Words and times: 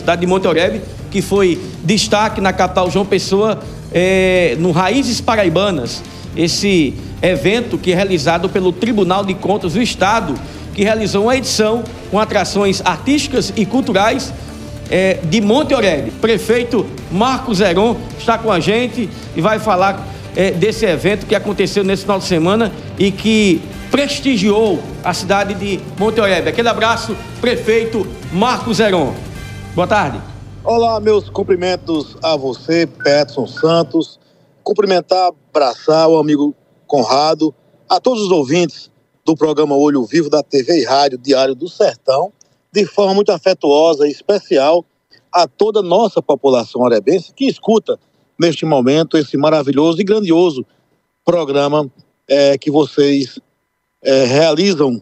cidade 0.00 0.20
de 0.20 0.26
Monte 0.26 0.48
Oreb, 0.48 0.80
que 1.10 1.22
foi 1.22 1.60
destaque 1.84 2.40
na 2.40 2.52
capital 2.52 2.90
João 2.90 3.06
Pessoa, 3.06 3.60
é, 3.92 4.56
no 4.58 4.72
Raízes 4.72 5.20
Paraibanas. 5.20 6.02
Esse 6.36 6.94
evento 7.22 7.76
que 7.76 7.92
é 7.92 7.94
realizado 7.94 8.48
pelo 8.48 8.72
Tribunal 8.72 9.24
de 9.24 9.34
Contas 9.34 9.74
do 9.74 9.82
Estado, 9.82 10.34
que 10.74 10.82
realizou 10.82 11.24
uma 11.24 11.36
edição 11.36 11.84
com 12.10 12.18
atrações 12.18 12.80
artísticas 12.84 13.52
e 13.56 13.66
culturais 13.66 14.32
é, 14.90 15.18
de 15.22 15.40
Monte 15.40 15.74
Oreb. 15.74 16.10
Prefeito 16.20 16.86
Marcos 17.10 17.60
Heron 17.60 17.96
está 18.18 18.38
com 18.38 18.50
a 18.50 18.60
gente 18.60 19.08
e 19.36 19.40
vai 19.40 19.58
falar 19.58 20.06
é, 20.36 20.50
desse 20.50 20.84
evento 20.84 21.26
que 21.26 21.34
aconteceu 21.34 21.84
nesse 21.84 22.02
final 22.02 22.18
de 22.18 22.24
semana 22.24 22.72
e 22.98 23.10
que 23.10 23.60
prestigiou 23.90 24.80
a 25.02 25.12
cidade 25.12 25.54
de 25.54 25.80
Monte 25.98 26.20
Oreb. 26.20 26.48
Aquele 26.48 26.68
abraço, 26.68 27.16
prefeito 27.40 28.06
Marcos 28.32 28.80
Heron. 28.80 29.14
Boa 29.72 29.86
tarde. 29.86 30.20
Olá, 30.64 30.98
meus 30.98 31.30
cumprimentos 31.30 32.16
a 32.20 32.36
você, 32.36 32.88
Peterson 32.88 33.46
Santos. 33.46 34.18
Cumprimentar, 34.64 35.30
abraçar 35.48 36.08
o 36.08 36.18
amigo 36.18 36.54
Conrado, 36.88 37.54
a 37.88 38.00
todos 38.00 38.24
os 38.24 38.32
ouvintes 38.32 38.90
do 39.24 39.36
programa 39.36 39.76
Olho 39.76 40.04
Vivo 40.04 40.28
da 40.28 40.42
TV 40.42 40.80
e 40.80 40.84
Rádio 40.84 41.18
Diário 41.18 41.54
do 41.54 41.68
Sertão, 41.68 42.32
de 42.72 42.84
forma 42.84 43.14
muito 43.14 43.30
afetuosa 43.30 44.08
e 44.08 44.10
especial 44.10 44.84
a 45.32 45.46
toda 45.46 45.78
a 45.78 45.84
nossa 45.84 46.20
população 46.20 46.84
arebense 46.84 47.32
que 47.32 47.46
escuta 47.46 47.96
neste 48.38 48.66
momento 48.66 49.16
esse 49.16 49.36
maravilhoso 49.36 50.00
e 50.00 50.04
grandioso 50.04 50.66
programa 51.24 51.88
é, 52.28 52.58
que 52.58 52.72
vocês 52.72 53.38
é, 54.02 54.24
realizam 54.24 55.00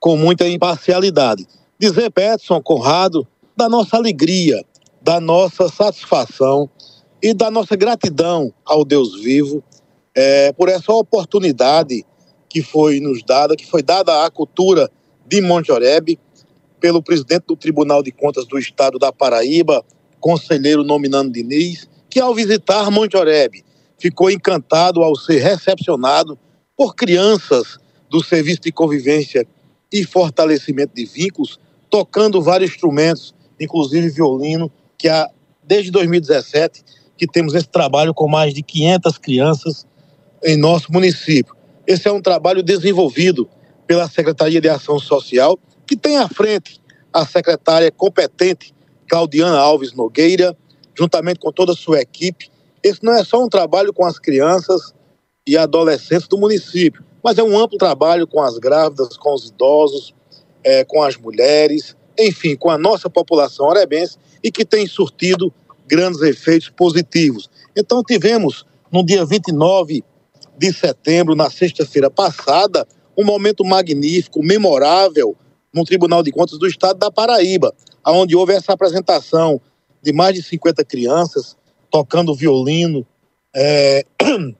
com 0.00 0.16
muita 0.16 0.48
imparcialidade. 0.48 1.46
Dizer, 1.78 2.10
Peterson, 2.10 2.62
Conrado, 2.62 3.28
da 3.56 3.68
nossa 3.68 3.96
alegria, 3.96 4.62
da 5.00 5.18
nossa 5.18 5.68
satisfação 5.68 6.68
e 7.22 7.32
da 7.32 7.50
nossa 7.50 7.74
gratidão 7.74 8.52
ao 8.64 8.84
Deus 8.84 9.20
vivo 9.20 9.64
é, 10.14 10.52
por 10.52 10.68
essa 10.68 10.92
oportunidade 10.92 12.04
que 12.48 12.62
foi 12.62 13.00
nos 13.00 13.22
dada, 13.22 13.56
que 13.56 13.66
foi 13.66 13.82
dada 13.82 14.24
à 14.24 14.30
cultura 14.30 14.90
de 15.26 15.40
Monte 15.40 15.72
Oreb 15.72 16.18
pelo 16.78 17.02
presidente 17.02 17.44
do 17.48 17.56
Tribunal 17.56 18.02
de 18.02 18.12
Contas 18.12 18.46
do 18.46 18.58
Estado 18.58 18.98
da 18.98 19.12
Paraíba, 19.12 19.84
conselheiro 20.20 20.84
nominando 20.84 21.32
Diniz, 21.32 21.88
que 22.10 22.20
ao 22.20 22.34
visitar 22.34 22.90
Monte 22.90 23.16
Oreb 23.16 23.64
ficou 23.98 24.30
encantado 24.30 25.02
ao 25.02 25.16
ser 25.16 25.38
recepcionado 25.38 26.38
por 26.76 26.94
crianças 26.94 27.78
do 28.10 28.22
Serviço 28.22 28.60
de 28.60 28.72
Convivência 28.72 29.46
e 29.90 30.04
Fortalecimento 30.04 30.94
de 30.94 31.06
Vínculos, 31.06 31.58
tocando 31.90 32.42
vários 32.42 32.70
instrumentos, 32.70 33.34
inclusive 33.60 34.08
violino, 34.10 34.70
que 34.98 35.08
há 35.08 35.28
desde 35.62 35.90
2017 35.90 36.84
que 37.16 37.26
temos 37.26 37.54
esse 37.54 37.68
trabalho 37.68 38.12
com 38.12 38.28
mais 38.28 38.52
de 38.52 38.62
500 38.62 39.18
crianças 39.18 39.86
em 40.44 40.56
nosso 40.56 40.92
município. 40.92 41.54
Esse 41.86 42.08
é 42.08 42.12
um 42.12 42.20
trabalho 42.20 42.62
desenvolvido 42.62 43.48
pela 43.86 44.08
Secretaria 44.08 44.60
de 44.60 44.68
Ação 44.68 44.98
Social, 44.98 45.58
que 45.86 45.96
tem 45.96 46.18
à 46.18 46.28
frente 46.28 46.80
a 47.12 47.24
secretária 47.24 47.90
competente 47.90 48.74
Claudiana 49.08 49.56
Alves 49.56 49.94
Nogueira, 49.94 50.56
juntamente 50.98 51.38
com 51.38 51.52
toda 51.52 51.72
a 51.72 51.76
sua 51.76 52.00
equipe. 52.00 52.50
Esse 52.82 53.02
não 53.02 53.14
é 53.14 53.24
só 53.24 53.42
um 53.42 53.48
trabalho 53.48 53.92
com 53.92 54.04
as 54.04 54.18
crianças 54.18 54.92
e 55.46 55.56
adolescentes 55.56 56.26
do 56.28 56.36
município, 56.36 57.04
mas 57.22 57.38
é 57.38 57.42
um 57.42 57.58
amplo 57.58 57.78
trabalho 57.78 58.26
com 58.26 58.42
as 58.42 58.58
grávidas, 58.58 59.16
com 59.16 59.32
os 59.32 59.48
idosos, 59.48 60.14
é, 60.64 60.84
com 60.84 61.02
as 61.02 61.16
mulheres, 61.16 61.96
enfim, 62.18 62.56
com 62.56 62.70
a 62.70 62.78
nossa 62.78 63.08
população 63.08 63.70
arebense 63.70 64.16
e 64.42 64.50
que 64.50 64.64
tem 64.64 64.86
surtido 64.86 65.52
grandes 65.86 66.20
efeitos 66.22 66.68
positivos. 66.68 67.48
Então, 67.76 68.02
tivemos 68.02 68.66
no 68.90 69.04
dia 69.04 69.24
29 69.24 70.04
de 70.58 70.72
setembro, 70.72 71.34
na 71.34 71.50
sexta-feira 71.50 72.10
passada, 72.10 72.86
um 73.16 73.24
momento 73.24 73.64
magnífico, 73.64 74.42
memorável, 74.42 75.36
no 75.72 75.84
Tribunal 75.84 76.22
de 76.22 76.32
Contas 76.32 76.58
do 76.58 76.66
Estado 76.66 76.98
da 76.98 77.10
Paraíba, 77.10 77.74
onde 78.06 78.34
houve 78.34 78.54
essa 78.54 78.72
apresentação 78.72 79.60
de 80.02 80.12
mais 80.12 80.34
de 80.34 80.42
50 80.42 80.84
crianças 80.84 81.56
tocando 81.90 82.34
violino, 82.34 83.06
é, 83.54 84.04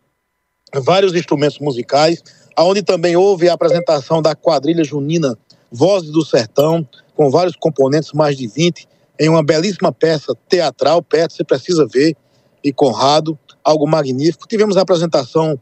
vários 0.74 1.14
instrumentos 1.14 1.58
musicais, 1.58 2.22
onde 2.58 2.82
também 2.82 3.16
houve 3.16 3.48
a 3.48 3.54
apresentação 3.54 4.20
da 4.20 4.34
quadrilha 4.34 4.84
junina 4.84 5.38
Vozes 5.70 6.10
do 6.10 6.24
Sertão, 6.24 6.86
com 7.16 7.30
vários 7.30 7.56
componentes, 7.56 8.12
mais 8.12 8.36
de 8.36 8.46
20, 8.46 8.86
em 9.18 9.28
uma 9.28 9.42
belíssima 9.42 9.90
peça 9.90 10.34
teatral, 10.48 11.02
perto, 11.02 11.32
você 11.32 11.42
precisa 11.42 11.86
ver, 11.86 12.14
e 12.62 12.72
Conrado, 12.72 13.38
algo 13.64 13.88
magnífico. 13.88 14.46
Tivemos 14.46 14.76
a 14.76 14.82
apresentação 14.82 15.58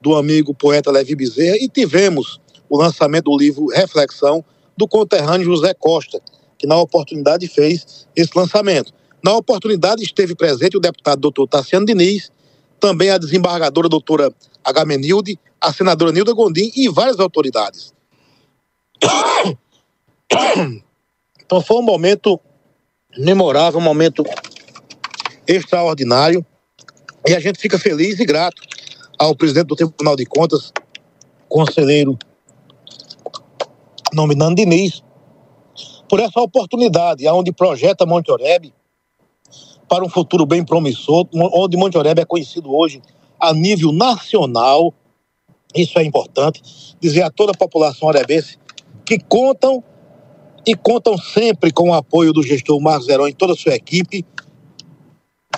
do 0.00 0.14
amigo 0.14 0.52
poeta 0.52 0.90
Levi 0.90 1.14
Bezerra 1.14 1.56
e 1.58 1.68
tivemos 1.68 2.40
o 2.68 2.76
lançamento 2.76 3.30
do 3.30 3.38
livro 3.38 3.66
Reflexão 3.68 4.44
do 4.76 4.88
conterrâneo 4.88 5.46
José 5.46 5.72
Costa, 5.74 6.20
que 6.58 6.66
na 6.66 6.76
oportunidade 6.76 7.46
fez 7.46 8.06
esse 8.14 8.32
lançamento. 8.36 8.92
Na 9.22 9.34
oportunidade 9.34 10.02
esteve 10.02 10.34
presente 10.34 10.76
o 10.76 10.80
deputado 10.80 11.20
doutor 11.20 11.46
Tassiano 11.46 11.86
Diniz, 11.86 12.32
também 12.80 13.10
a 13.10 13.18
desembargadora 13.18 13.88
doutora 13.88 14.32
Agamenilde, 14.64 15.38
a 15.60 15.72
senadora 15.72 16.12
Nilda 16.12 16.32
Gondim 16.32 16.72
e 16.74 16.88
várias 16.88 17.20
autoridades. 17.20 17.94
Então 21.46 21.62
foi 21.62 21.76
um 21.76 21.82
momento 21.82 22.40
memorável, 23.16 23.78
um 23.78 23.82
momento 23.82 24.24
extraordinário. 25.46 26.44
E 27.26 27.34
a 27.34 27.40
gente 27.40 27.58
fica 27.58 27.78
feliz 27.78 28.18
e 28.18 28.26
grato 28.26 28.60
ao 29.16 29.34
presidente 29.34 29.68
do 29.68 29.76
Tribunal 29.76 30.16
de 30.16 30.26
Contas, 30.26 30.72
conselheiro 31.48 32.18
nominando 34.12 34.56
Diniz, 34.56 35.02
por 36.08 36.20
essa 36.20 36.40
oportunidade, 36.40 37.26
onde 37.28 37.52
projeta 37.52 38.06
Monte 38.06 38.30
Oreb 38.30 38.72
para 39.88 40.04
um 40.04 40.08
futuro 40.08 40.44
bem 40.44 40.64
promissor, 40.64 41.26
onde 41.32 41.76
Monte 41.76 41.96
Oreb 41.96 42.20
é 42.20 42.24
conhecido 42.24 42.74
hoje 42.74 43.00
a 43.38 43.52
nível 43.52 43.92
nacional. 43.92 44.92
Isso 45.74 45.98
é 45.98 46.04
importante. 46.04 46.62
Dizer 47.00 47.22
a 47.22 47.30
toda 47.30 47.52
a 47.52 47.56
população 47.56 48.08
orebense 48.08 48.58
que 49.04 49.18
contam 49.18 49.82
e 50.66 50.74
contam 50.74 51.16
sempre 51.16 51.72
com 51.72 51.90
o 51.90 51.94
apoio 51.94 52.32
do 52.32 52.42
gestor 52.42 52.80
Marcos 52.80 53.08
Herói 53.08 53.30
e 53.30 53.34
toda 53.34 53.52
a 53.52 53.56
sua 53.56 53.74
equipe, 53.74 54.24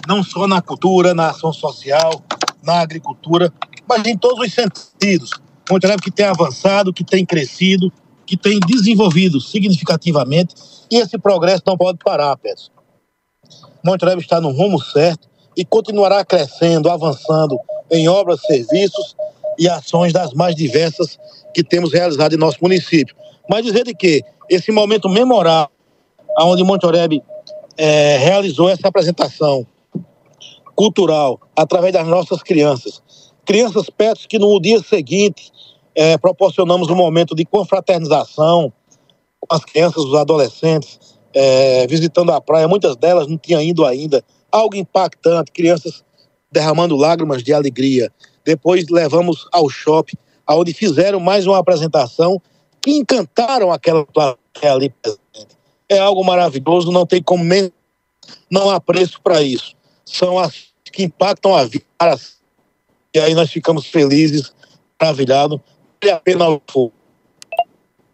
não 0.06 0.22
só 0.22 0.46
na 0.46 0.60
cultura, 0.60 1.14
na 1.14 1.30
ação 1.30 1.52
social, 1.52 2.22
na 2.62 2.80
agricultura, 2.80 3.52
mas 3.88 4.06
em 4.06 4.16
todos 4.16 4.46
os 4.46 4.52
sentidos. 4.52 5.30
Monte 5.70 5.86
Oreb 5.86 6.02
que 6.02 6.10
tem 6.10 6.26
avançado, 6.26 6.92
que 6.92 7.04
tem 7.04 7.24
crescido, 7.24 7.92
que 8.26 8.36
tem 8.36 8.60
desenvolvido 8.60 9.40
significativamente 9.40 10.54
e 10.90 10.96
esse 10.96 11.18
progresso 11.18 11.62
não 11.66 11.76
pode 11.76 11.98
parar, 11.98 12.36
Pedro. 12.36 12.64
Monterrey 13.84 14.18
está 14.18 14.40
no 14.40 14.50
rumo 14.50 14.82
certo 14.82 15.28
e 15.56 15.64
continuará 15.64 16.24
crescendo, 16.24 16.90
avançando 16.90 17.58
em 17.90 18.08
obras, 18.08 18.40
serviços 18.42 19.16
e 19.58 19.68
ações 19.68 20.12
das 20.12 20.32
mais 20.32 20.54
diversas 20.54 21.18
que 21.54 21.64
temos 21.64 21.92
realizado 21.92 22.34
em 22.34 22.38
nosso 22.38 22.58
município. 22.60 23.14
Mas 23.48 23.64
dizer 23.64 23.84
de 23.84 23.94
que 23.94 24.22
esse 24.48 24.70
momento 24.70 25.08
memorável, 25.08 25.70
onde 26.40 26.62
Monterrey 26.62 27.22
é, 27.76 28.16
realizou 28.18 28.68
essa 28.68 28.88
apresentação 28.88 29.66
cultural 30.74 31.40
através 31.56 31.92
das 31.92 32.06
nossas 32.06 32.42
crianças, 32.42 33.02
crianças 33.44 33.88
perto 33.90 34.28
que 34.28 34.38
no 34.38 34.60
dia 34.60 34.80
seguinte 34.80 35.50
é, 35.94 36.16
proporcionamos 36.18 36.90
um 36.90 36.94
momento 36.94 37.34
de 37.34 37.44
confraternização 37.44 38.72
com 39.40 39.54
as 39.54 39.64
crianças, 39.64 40.04
os 40.04 40.14
adolescentes, 40.14 41.18
é, 41.34 41.86
visitando 41.86 42.30
a 42.30 42.40
praia. 42.40 42.68
Muitas 42.68 42.96
delas 42.96 43.26
não 43.26 43.38
tinham 43.38 43.62
ido 43.62 43.84
ainda. 43.84 44.22
Algo 44.50 44.76
impactante, 44.76 45.50
crianças 45.50 46.04
derramando 46.50 46.96
lágrimas 46.96 47.42
de 47.42 47.52
alegria. 47.52 48.12
Depois 48.44 48.88
levamos 48.88 49.46
ao 49.52 49.68
shopping, 49.68 50.16
onde 50.48 50.72
fizeram 50.72 51.20
mais 51.20 51.46
uma 51.46 51.58
apresentação 51.58 52.40
que 52.80 52.92
encantaram 52.92 53.72
aquela 53.72 54.04
plateia 54.06 54.72
ali 54.72 54.90
presente. 54.90 55.56
É 55.88 55.98
algo 55.98 56.24
maravilhoso, 56.24 56.92
não 56.92 57.06
tem 57.06 57.22
como 57.22 57.44
nem, 57.44 57.72
não 58.50 58.70
há 58.70 58.80
preço 58.80 59.20
para 59.22 59.42
isso. 59.42 59.74
São 60.04 60.38
as 60.38 60.68
que 60.92 61.04
impactam 61.04 61.54
a 61.54 61.64
vida. 61.64 61.84
E 63.14 63.18
aí 63.18 63.34
nós 63.34 63.50
ficamos 63.50 63.86
felizes, 63.86 64.52
maravilhados 65.00 65.60
vale 66.00 66.12
a 66.12 66.20
pena 66.20 66.48
o 66.48 66.62
fogo. 66.70 66.92